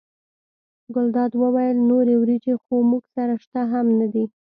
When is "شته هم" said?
3.43-3.85